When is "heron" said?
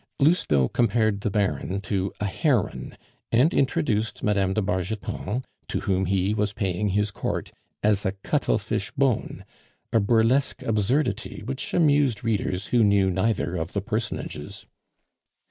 2.25-2.97